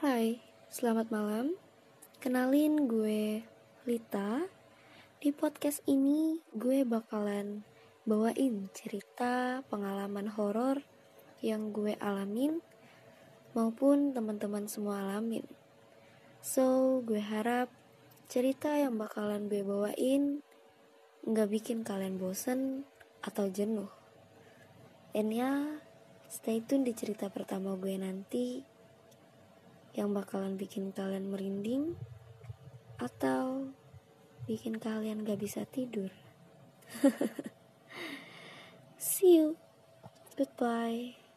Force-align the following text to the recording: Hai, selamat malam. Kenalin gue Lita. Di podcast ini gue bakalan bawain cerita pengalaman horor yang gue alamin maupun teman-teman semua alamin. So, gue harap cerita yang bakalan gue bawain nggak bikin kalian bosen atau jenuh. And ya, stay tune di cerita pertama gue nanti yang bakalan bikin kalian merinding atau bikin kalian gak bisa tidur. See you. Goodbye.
Hai, 0.00 0.40
selamat 0.72 1.12
malam. 1.12 1.52
Kenalin 2.24 2.88
gue 2.88 3.44
Lita. 3.84 4.48
Di 5.20 5.28
podcast 5.28 5.84
ini 5.84 6.40
gue 6.56 6.88
bakalan 6.88 7.60
bawain 8.08 8.72
cerita 8.72 9.60
pengalaman 9.68 10.32
horor 10.32 10.80
yang 11.44 11.76
gue 11.76 12.00
alamin 12.00 12.64
maupun 13.52 14.16
teman-teman 14.16 14.64
semua 14.72 15.04
alamin. 15.04 15.44
So, 16.40 17.04
gue 17.04 17.20
harap 17.20 17.68
cerita 18.32 18.72
yang 18.80 18.96
bakalan 18.96 19.52
gue 19.52 19.60
bawain 19.60 20.40
nggak 21.28 21.60
bikin 21.60 21.84
kalian 21.84 22.16
bosen 22.16 22.88
atau 23.20 23.52
jenuh. 23.52 23.92
And 25.12 25.28
ya, 25.28 25.84
stay 26.32 26.64
tune 26.64 26.88
di 26.88 26.96
cerita 26.96 27.28
pertama 27.28 27.76
gue 27.76 28.00
nanti 28.00 28.79
yang 29.94 30.14
bakalan 30.14 30.54
bikin 30.54 30.94
kalian 30.94 31.30
merinding 31.30 31.98
atau 33.00 33.72
bikin 34.46 34.76
kalian 34.78 35.24
gak 35.26 35.40
bisa 35.40 35.64
tidur. 35.66 36.12
See 39.00 39.40
you. 39.40 39.56
Goodbye. 40.36 41.29